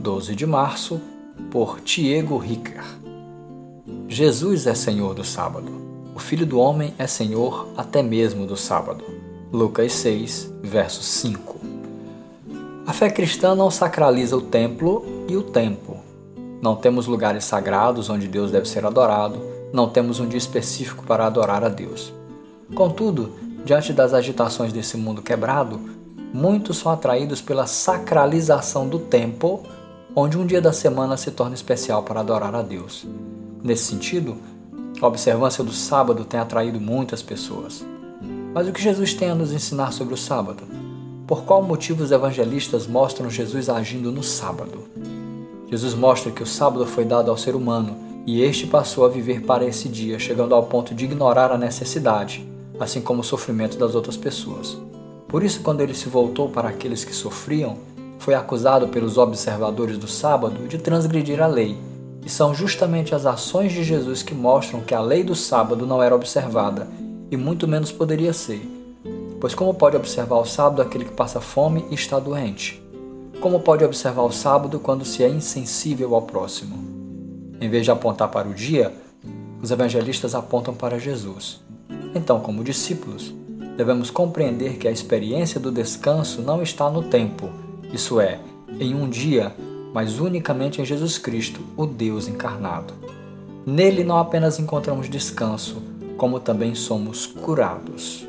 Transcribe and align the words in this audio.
12 0.00 0.34
de 0.34 0.46
março, 0.46 0.98
por 1.50 1.78
Tiago 1.82 2.38
Ricker. 2.38 2.82
Jesus 4.08 4.66
é 4.66 4.74
Senhor 4.74 5.12
do 5.12 5.22
sábado. 5.22 5.70
O 6.14 6.18
Filho 6.18 6.46
do 6.46 6.58
Homem 6.58 6.94
é 6.98 7.06
Senhor 7.06 7.68
até 7.76 8.02
mesmo 8.02 8.46
do 8.46 8.56
sábado. 8.56 9.04
Lucas 9.52 9.92
6, 9.92 10.54
verso 10.62 11.02
5. 11.02 11.60
A 12.86 12.94
fé 12.94 13.10
cristã 13.10 13.54
não 13.54 13.70
sacraliza 13.70 14.34
o 14.34 14.40
templo 14.40 15.04
e 15.28 15.36
o 15.36 15.42
tempo. 15.42 15.98
Não 16.62 16.76
temos 16.76 17.06
lugares 17.06 17.44
sagrados 17.44 18.08
onde 18.08 18.26
Deus 18.26 18.50
deve 18.50 18.66
ser 18.66 18.86
adorado, 18.86 19.38
não 19.70 19.86
temos 19.86 20.18
um 20.18 20.26
dia 20.26 20.38
específico 20.38 21.04
para 21.04 21.26
adorar 21.26 21.62
a 21.62 21.68
Deus. 21.68 22.10
Contudo, 22.74 23.34
diante 23.66 23.92
das 23.92 24.14
agitações 24.14 24.72
desse 24.72 24.96
mundo 24.96 25.20
quebrado, 25.20 25.78
muitos 26.32 26.78
são 26.78 26.90
atraídos 26.90 27.42
pela 27.42 27.66
sacralização 27.66 28.88
do 28.88 28.98
tempo, 28.98 29.62
onde 30.14 30.36
um 30.36 30.44
dia 30.44 30.60
da 30.60 30.72
semana 30.72 31.16
se 31.16 31.30
torna 31.30 31.54
especial 31.54 32.02
para 32.02 32.20
adorar 32.20 32.54
a 32.54 32.62
Deus. 32.62 33.06
Nesse 33.62 33.84
sentido, 33.84 34.36
a 35.00 35.06
observância 35.06 35.62
do 35.62 35.72
sábado 35.72 36.24
tem 36.24 36.40
atraído 36.40 36.80
muitas 36.80 37.22
pessoas. 37.22 37.84
Mas 38.52 38.66
o 38.66 38.72
que 38.72 38.82
Jesus 38.82 39.14
tem 39.14 39.30
a 39.30 39.34
nos 39.34 39.52
ensinar 39.52 39.92
sobre 39.92 40.14
o 40.14 40.16
sábado? 40.16 40.64
Por 41.26 41.44
qual 41.44 41.62
motivo 41.62 42.02
os 42.02 42.10
evangelistas 42.10 42.86
mostram 42.86 43.30
Jesus 43.30 43.68
agindo 43.68 44.10
no 44.10 44.22
sábado? 44.22 44.88
Jesus 45.70 45.94
mostra 45.94 46.32
que 46.32 46.42
o 46.42 46.46
sábado 46.46 46.84
foi 46.84 47.04
dado 47.04 47.30
ao 47.30 47.38
ser 47.38 47.54
humano 47.54 47.96
e 48.26 48.42
este 48.42 48.66
passou 48.66 49.04
a 49.04 49.08
viver 49.08 49.42
para 49.42 49.64
esse 49.64 49.88
dia, 49.88 50.18
chegando 50.18 50.54
ao 50.54 50.64
ponto 50.64 50.92
de 50.94 51.04
ignorar 51.04 51.52
a 51.52 51.58
necessidade, 51.58 52.46
assim 52.78 53.00
como 53.00 53.20
o 53.20 53.24
sofrimento 53.24 53.78
das 53.78 53.94
outras 53.94 54.16
pessoas. 54.16 54.76
Por 55.28 55.44
isso, 55.44 55.60
quando 55.62 55.80
ele 55.80 55.94
se 55.94 56.08
voltou 56.08 56.48
para 56.48 56.68
aqueles 56.68 57.04
que 57.04 57.14
sofriam, 57.14 57.78
foi 58.20 58.34
acusado 58.34 58.86
pelos 58.88 59.16
observadores 59.16 59.96
do 59.96 60.06
sábado 60.06 60.68
de 60.68 60.76
transgredir 60.76 61.42
a 61.42 61.46
lei. 61.46 61.76
E 62.24 62.28
são 62.28 62.54
justamente 62.54 63.14
as 63.14 63.24
ações 63.24 63.72
de 63.72 63.82
Jesus 63.82 64.22
que 64.22 64.34
mostram 64.34 64.82
que 64.82 64.94
a 64.94 65.00
lei 65.00 65.24
do 65.24 65.34
sábado 65.34 65.86
não 65.86 66.02
era 66.02 66.14
observada, 66.14 66.86
e 67.30 67.36
muito 67.36 67.66
menos 67.66 67.90
poderia 67.90 68.34
ser. 68.34 68.60
Pois, 69.40 69.54
como 69.54 69.72
pode 69.72 69.96
observar 69.96 70.36
o 70.36 70.44
sábado 70.44 70.82
aquele 70.82 71.06
que 71.06 71.14
passa 71.14 71.40
fome 71.40 71.86
e 71.90 71.94
está 71.94 72.18
doente? 72.18 72.82
Como 73.40 73.60
pode 73.60 73.82
observar 73.84 74.22
o 74.24 74.32
sábado 74.32 74.78
quando 74.78 75.02
se 75.02 75.24
é 75.24 75.28
insensível 75.28 76.14
ao 76.14 76.20
próximo? 76.20 76.76
Em 77.58 77.70
vez 77.70 77.86
de 77.86 77.90
apontar 77.90 78.28
para 78.28 78.46
o 78.46 78.52
dia, 78.52 78.92
os 79.62 79.70
evangelistas 79.70 80.34
apontam 80.34 80.74
para 80.74 81.00
Jesus. 81.00 81.62
Então, 82.14 82.38
como 82.40 82.62
discípulos, 82.62 83.32
devemos 83.78 84.10
compreender 84.10 84.76
que 84.76 84.86
a 84.86 84.92
experiência 84.92 85.58
do 85.58 85.72
descanso 85.72 86.42
não 86.42 86.62
está 86.62 86.90
no 86.90 87.04
tempo, 87.04 87.48
isso 87.92 88.20
é, 88.20 88.38
em 88.78 88.94
um 88.94 89.08
dia, 89.08 89.54
mas 89.92 90.18
unicamente 90.18 90.80
em 90.80 90.84
Jesus 90.84 91.18
Cristo, 91.18 91.60
o 91.76 91.86
Deus 91.86 92.28
encarnado. 92.28 92.94
Nele 93.66 94.04
não 94.04 94.18
apenas 94.18 94.58
encontramos 94.58 95.08
descanso, 95.08 95.82
como 96.16 96.40
também 96.40 96.74
somos 96.74 97.26
curados. 97.26 98.26